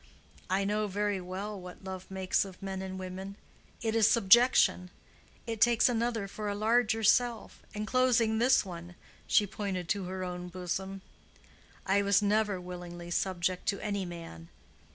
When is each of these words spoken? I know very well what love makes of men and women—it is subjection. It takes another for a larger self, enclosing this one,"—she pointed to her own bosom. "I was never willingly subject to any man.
I 0.49 0.63
know 0.63 0.87
very 0.87 1.21
well 1.21 1.61
what 1.61 1.83
love 1.83 2.09
makes 2.09 2.43
of 2.43 2.63
men 2.63 2.81
and 2.81 2.97
women—it 2.97 3.95
is 3.95 4.09
subjection. 4.09 4.89
It 5.45 5.61
takes 5.61 5.87
another 5.87 6.27
for 6.27 6.49
a 6.49 6.55
larger 6.55 7.03
self, 7.03 7.61
enclosing 7.75 8.39
this 8.39 8.65
one,"—she 8.65 9.45
pointed 9.45 9.87
to 9.89 10.05
her 10.05 10.23
own 10.23 10.47
bosom. 10.47 11.03
"I 11.85 12.01
was 12.01 12.19
never 12.19 12.59
willingly 12.59 13.11
subject 13.11 13.67
to 13.67 13.79
any 13.79 14.03
man. 14.07 14.47